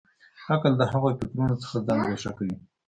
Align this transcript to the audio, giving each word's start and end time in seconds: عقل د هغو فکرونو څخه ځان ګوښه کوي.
عقل 0.51 0.73
د 0.77 0.81
هغو 0.91 1.09
فکرونو 1.19 1.55
څخه 1.63 1.77
ځان 1.87 1.99
ګوښه 2.07 2.31
کوي. 2.37 2.55